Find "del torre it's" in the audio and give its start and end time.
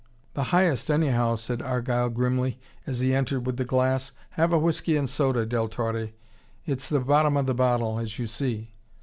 5.45-6.89